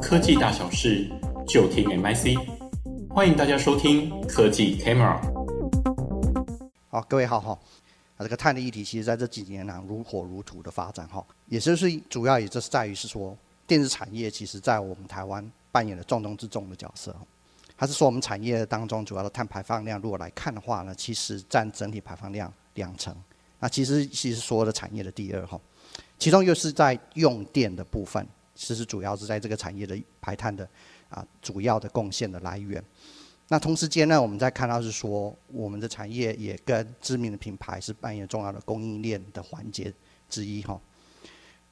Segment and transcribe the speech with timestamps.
[0.00, 1.06] 科技大小事
[1.46, 2.38] 就听 MIC，
[3.10, 5.20] 欢迎大家收听科技 Camera。
[6.88, 7.58] 好，各位好哈。
[8.16, 17.14] 啊，这个碳的议题其实在这几年呢如火如荼的发展哈，也就是主要也就是在于是说，电子产业其实在我们台湾扮演了重中之重的角色。
[17.76, 23.14] 还是说我们产业当中主要的碳排放量，如果来看的话呢，其实占整体排放量两成。
[23.58, 25.60] 那其实其实所有的产业的第二哈，
[26.18, 28.26] 其中又是在用电的部分，
[28.62, 30.68] 其实主要是在这个产业的排碳的
[31.08, 32.82] 啊主要的贡献的来源。
[33.48, 39.92] 那同时间呢，我们在看到是说，我们的产业也跟知名的品牌是扮演重要的供应链的环节
[40.28, 40.78] 之一哈。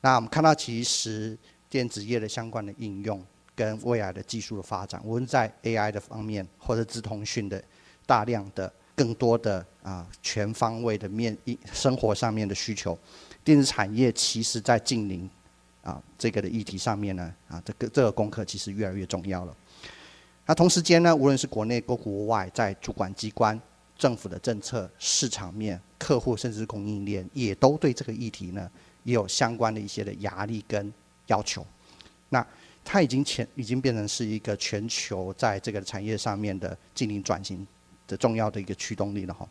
[0.01, 1.37] 那我们看到其实
[1.69, 3.23] 电子业的相关的应用。
[3.59, 7.61] 跟未来的技术的发展，无论在 AI 的方面，或者资通讯的
[8.06, 11.36] 大量的、更多的啊全方位的面
[11.73, 12.97] 生活上面的需求，
[13.42, 15.28] 电子产业其实在近零
[15.82, 19.56] 啊这个的议题上面呢啊这个这个功课其实越来越重要了。
[20.46, 23.61] 那同时间呢，无论是国内或国外，在主管机关、
[23.98, 28.70] 政府的政策、市场面、客户甚至供应链，也都对这个议题呢
[29.05, 30.91] 也有相关的一些的压力跟
[31.27, 31.66] 要求。
[32.31, 32.47] 那
[32.83, 37.66] 它已经全已经变成是一个全球在这个产业上面的进行转型
[38.06, 39.47] 的重要的一个驱动力了哈，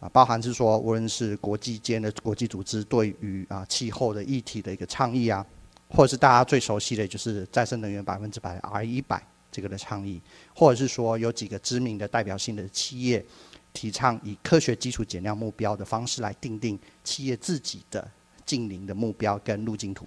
[0.00, 5.44] 啊，包含是说无论是国际间的国际组织对于啊气候的议题的一个倡议啊，
[5.90, 10.20] 或者是大家最熟悉的就是再生能源百分之百 R 一百这个的倡议，
[10.54, 13.24] 或者是说有几个知名的代表性的企业
[13.72, 18.08] 提倡以科学基础减量目标的方式来订定企业自己的
[18.46, 20.06] 净零的目标跟路径图。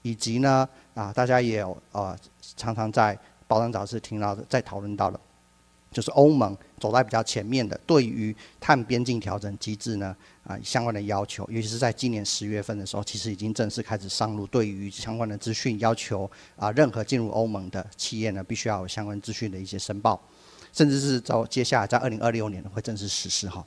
[0.00, 2.16] 以及呢，啊，大家也有呃，
[2.56, 5.20] 常常在报章杂志听到的，在讨论到的，
[5.92, 20.20] 就是欧盟走在比较前面的，对于碳边境调整机制呢，啊，相关的要求，尤其是在今年十月份的时候，其实已经正式开始上路，对于相关的资讯要求啊，任何进入欧盟的企业呢，必须要有相关资讯的一些申报，
[20.72, 23.64] 甚至是走接下来在二零二六年会正式实施哈，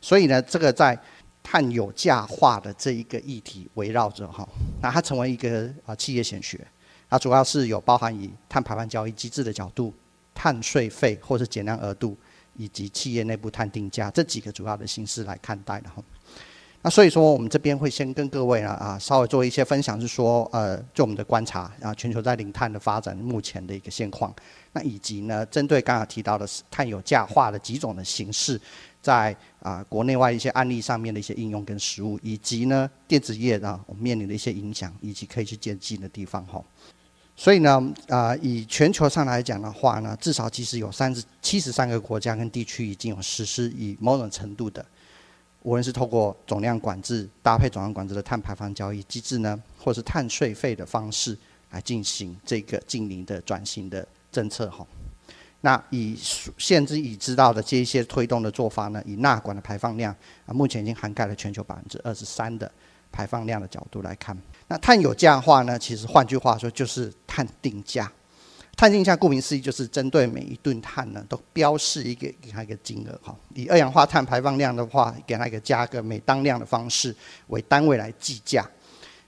[0.00, 0.98] 所以呢，这个在。
[1.42, 4.46] 碳有价化的这一个议题围绕着哈，
[4.82, 6.60] 那它成为一个啊企业显学，
[7.08, 9.92] 它主要是有包含以碳排放交易机制的角度、
[10.34, 12.16] 碳税费或是减量额度，
[12.56, 16.02] 以及企业内部碳定价这几个主要的形式来看待的哈。
[16.82, 24.34] 那所以说，我们这边会先跟各位呢啊稍微做一些分享，是说呃就我们的观察啊，全球在零碳的发展目前的一个现况，
[24.72, 28.58] 那以及呢针对刚刚提到的碳有价化的几种的形式。
[29.02, 36.62] 在啊国内外一些案例上面的一些应用跟实务，以及呢电子业啊我们面临的一些影响，以及可以去借鉴的地方哈。
[37.40, 44.84] 所以呢啊以全球上来讲的话呢，至少其实有三十七十三个国家跟地区已经有实施以某种程度的，
[45.62, 51.34] 无论是透过总量管制搭配总量管制的碳排放交易机制呢，或是碳税费的方式
[51.70, 54.86] 来进行这个近零的转型的政策哈。
[55.62, 56.18] 那以
[56.58, 60.14] 现之已知道的这一些推动的做法呢，以纳管的排放量
[60.44, 62.70] 啊，目前已经涵盖了全球百分之二十三的
[63.12, 64.36] 排放量的角度来看，
[64.68, 68.10] 那碳有价化呢，其实换句话说就是碳定价。
[68.76, 73.36] 碳定价顾名思义就是针对每一吨碳呢，都标示一个给它一个金额哈。
[73.54, 77.14] 以二氧化碳排放量的话，给它一个加个每当量的方式
[77.48, 78.66] 为单位来计价，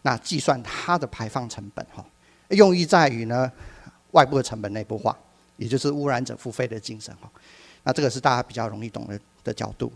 [0.02, 2.04] 那计算它的排放成本哈，
[2.48, 3.50] 用意在于呢，
[4.12, 5.16] 外部的成本内部化。
[5.58, 7.30] 也就是污染者付费的精神哈，
[7.84, 9.92] 那这个是大家比较容易懂的的角度。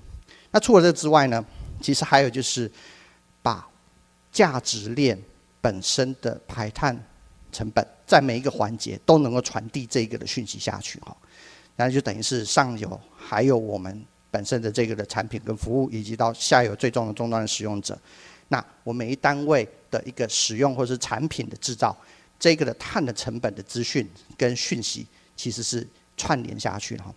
[0.52, 1.44] 那除了这之外呢，
[1.80, 2.70] 其实还有就是
[4.36, 5.18] 价值链
[5.62, 6.94] 本身的排碳
[7.50, 11.16] 成本，在每一个环节都能够传递这个的讯息下去哈。
[11.76, 17.98] 那就等于是上游还有我们本身的这个的产品跟服务，以及到下游最终的终端的使用者。
[18.48, 21.96] 那我每一单位的一个使用或是产品的制造，
[22.38, 25.06] 这个的碳的成本的资讯跟讯息。
[25.34, 25.86] 其实是
[26.16, 27.14] 串联下去哈，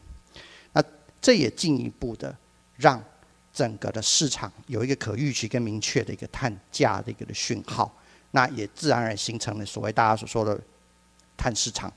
[0.74, 0.84] 那
[1.22, 2.36] 这也进一步的
[2.76, 3.02] 让
[3.54, 7.92] 整个的市场有一个可预期跟明确的一个碳价的一个的讯号，
[8.32, 10.60] 那也自然而然形成了所谓大家所说的
[11.36, 11.92] 碳市场。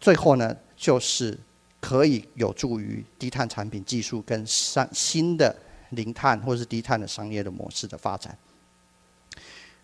[0.00, 1.38] 最后呢，就是
[1.80, 5.54] 可以有助于低碳产品技术跟上新的
[5.90, 8.36] 零碳或是低碳的商业的模式的发展。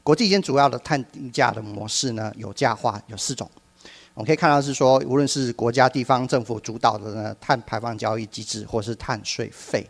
[0.03, 3.49] 国际间主要的碳定价的模式呢，有价化有四种。
[4.15, 9.89] 我们可以看到是说，无论是国家、地方政府主导的呢碳排放交易机制，或是碳税费，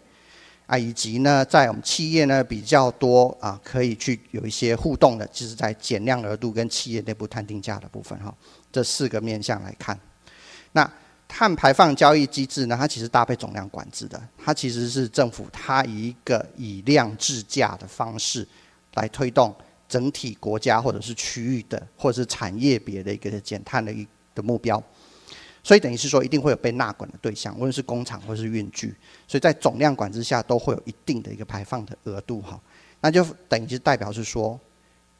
[0.69, 8.33] 啊，以及呢在我们企业呢比较多啊，可以去有一些互动的，就是在减量额度跟企业内部碳定价的部分哈。
[8.71, 9.99] 这四个面向来看，
[10.73, 10.93] 那
[11.27, 18.47] 碳排放交易机制呢，它其实搭配总量管制的，它其实是政府它一个以量制价的方式
[18.93, 19.55] 来推动
[19.89, 24.83] 整体国家或者是区域的，或者是产业别的一个减碳的一的目标。
[25.63, 28.95] 所以等于是说，一定会有被纳管的对象，无论是工厂或是运具。
[29.27, 32.59] 所以在总量管制下，都会有一定的一个排放的额度哈。
[33.01, 34.59] 那就等于是代表是说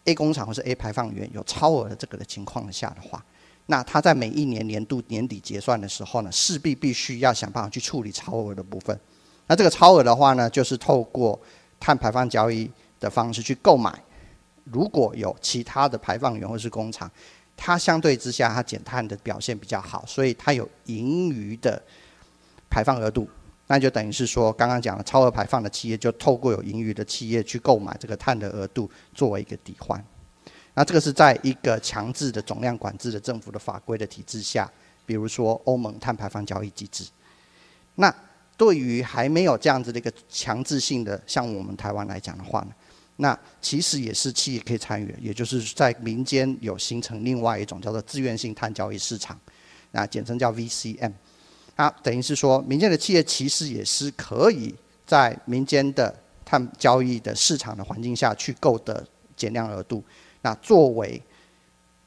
[0.05, 3.25] ，A 工厂或是 A 排放源有超额的这个的情况下的话，
[3.67, 8.99] 那它在每一年年度年底结算的时候呢，势必必须要想办法去处理超额的部分。
[9.47, 11.39] 那这个超额的话呢，就是透过
[11.79, 13.93] 碳排放交易的方式去购买。
[14.65, 17.11] 如果有其他的排放源或是工厂，
[17.61, 21.83] 它相对之下，它减碳的表现比较好，所以它有盈余的
[22.71, 23.29] 排放额度，
[23.67, 30.03] 那就等于是说，刚刚讲的超额排放的企业，就透过有盈余的企业去购买这个碳的额度作为一个抵换。
[30.75, 34.71] 那这个是在一个强制的总量管制的政府的法规的体制下，
[35.05, 37.05] 比如说欧盟碳排放交易机制。
[37.97, 38.15] 那
[38.57, 42.69] 对于还没有这样子的一个强制性的，像我们台湾来讲的话呢？
[43.21, 49.37] 那其实也是企业可以参与，也就是在民间有形成另外一种叫做自愿性碳交易市场，
[49.91, 51.13] 那简称叫 VCM。
[51.75, 54.73] 那等于是说，民间的企业其实也是可以
[55.05, 59.05] 在民间的碳交易的市场的环境下去购得
[59.37, 60.03] 减量额度，
[60.43, 61.21] 那作为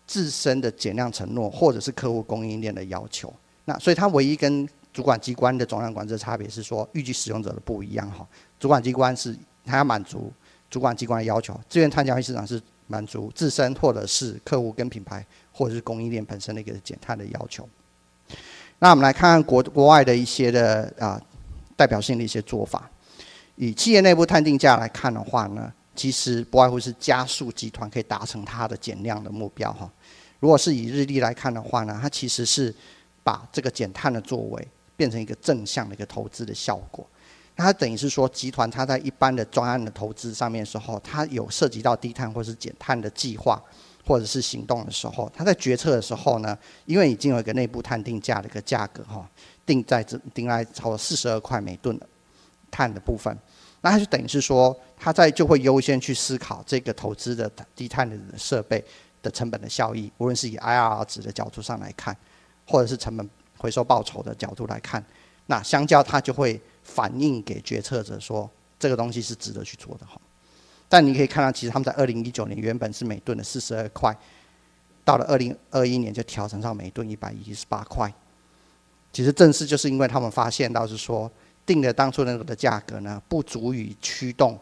[0.08, 3.34] 自身的减量承诺或者是客户供应链的要求。
[3.66, 8.25] 那所以它唯一跟主管机关的总量管制差别是说，预计使用者的不一样哈。
[8.58, 10.31] 主管机关是它要满足。
[10.72, 17.68] 主管机关的要求，自愿碳交易市场是满足自身或者是客户跟品牌或者是供应链本身的一个减碳的要求。
[18.80, 21.22] 那我们来看看国国外的一些的啊、
[21.76, 22.90] 代表性的一些做法。
[23.58, 29.92] 以企业内部碳定价来看的话呢，其实不外乎是加速集团可以达成它的减量的目标哈。
[30.40, 32.74] 如果是以日历来看的话呢，它其实是
[33.24, 37.06] 把这个减碳的作为变成一个正向的一个投资的效果。
[37.62, 43.62] 它等于是说，集团它在一般的专案的投资上面的时候，它有涉及到低碳或是减碳的计划
[44.06, 49.30] 或者是行动的时候，它在决策的时候呢，因为已经有一个内部碳定价的一个价格哈，
[49.66, 52.08] 定在这定在超过四十二块每吨的
[52.69, 53.38] 碳的部分，
[53.81, 58.84] 那它就等于是说，它在就会优先去思考这个投资的低碳的设备
[59.22, 62.16] 的成本的效益，无论是以 IRR 值的角度上来看，
[62.68, 65.06] 或者是成本回收报酬的角度来看，
[65.46, 66.60] 那相较它就会。
[66.83, 68.50] 反映给决策者说，
[68.80, 70.19] 这个东西是值得去做的哈。
[70.89, 74.13] 但你可以看到，其实他们在二零一九年原本是每吨的四十二块，
[75.06, 78.13] 到了二零二一年就调整到每吨一百一十八块。
[79.13, 81.31] 其实正是就是因为他们发现到是说，
[81.66, 84.60] 定的当初那个的价格呢，不足以驱动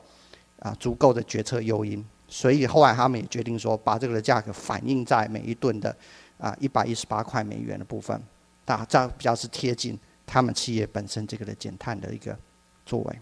[0.60, 5.96] 啊足够的决策诱因，所以后来他们也决定说，把这个的价格反映在每一吨的
[6.38, 8.22] 啊一百一十八块美元的部分，
[8.66, 9.98] 啊这样比较是贴近。
[10.32, 12.38] 他们企业本身这个的减碳的一个
[12.86, 13.20] 作为，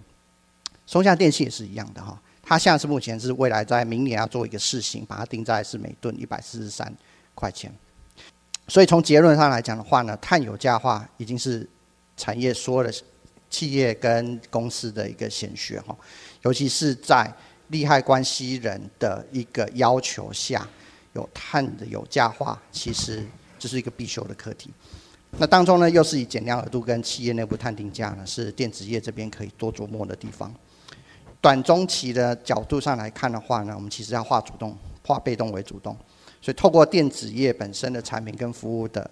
[0.85, 2.21] 松下电器也是一样的哈。
[2.43, 6.93] 它现在是目前是未来在明年要做一个试行，把它定在是每吨一百四十三
[7.33, 7.73] 块钱。
[8.67, 11.67] 所以从结论上来讲的话呢，碳有价化已经是
[12.17, 12.93] 产业所有的
[13.49, 15.95] 企业跟公司的一个显学哈。
[16.41, 17.33] 尤其是在
[17.69, 20.67] 利害关系人的一个要求下，
[21.13, 23.25] 有碳的有价化，其实
[23.57, 24.71] 这是一个必修的课题。
[25.39, 30.51] 那当中呢，又是以减量额度跟企业内部碳定价呢，是电子业这边可以多琢磨的地方。
[31.39, 34.75] 短中期的角度上来看的话呢，我们其实要化主动，
[35.05, 35.95] 化被动为主动。
[36.41, 39.09] 所以透过电子业本身的产品跟服务的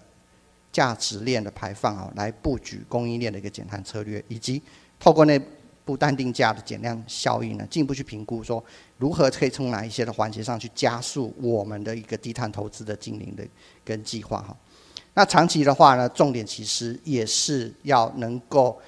[0.72, 4.60] 价值链的排放啊，来布局供应链的一个减碳策略，以及
[4.98, 5.40] 透过内
[5.84, 8.62] 部碳定价的减量效应呢，进一步去评估说
[8.98, 13.46] 如何可以从哪一些的环节上去加速我们的一个低碳投资的经营的
[13.84, 14.56] 跟计划哈。
[15.18, 18.78] 那长期的话呢，重点其实也是要能够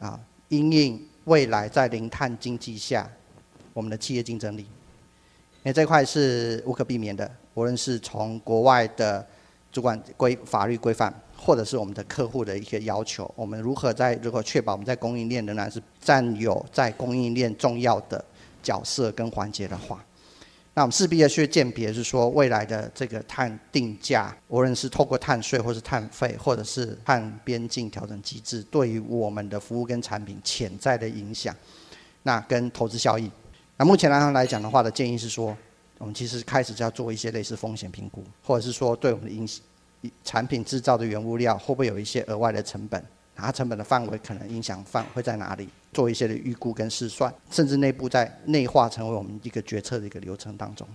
[0.00, 0.18] 啊，
[0.48, 3.06] 因应未来在零碳经济下，
[3.74, 7.30] 我们的企业竞争力，因为这块是无可避免的。
[7.52, 9.26] 无论是从国外的
[9.70, 18.24] 主管规法律规范，或者是我们的客户的一些要求，我们如何在如何确保我们在供应链仍然是占有在供应链重要的
[18.62, 20.02] 角色跟环节的话。
[20.78, 31.56] 那我们势必要去鉴别，是说未来的这个碳定价，无论是透过碳税，或是碳费，或者是碳边境调整机制，对于我们的服务跟产品潜在的影响，
[32.24, 33.30] 那跟投资效益。
[33.78, 35.56] 那目前来来讲的话的建议是说，
[35.96, 39.48] 我们其实开始就要做一些类似风险评估，或者是说对我们的影
[40.24, 43.02] 产品制造的原物料会不会有一些额外的成本。
[43.36, 45.68] 它成本的范围可能影响范会在哪里？
[45.92, 50.86] 做一些的预估跟试算，甚至内部在内化成为我们一个决策的一个流程当中。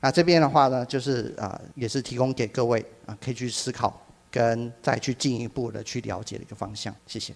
[0.00, 4.00] 那这边的话呢，就是啊，也是提供给各位啊，可以去思考
[4.30, 6.94] 跟再去进一步的去了解的一个方向。
[7.06, 7.34] 谢谢。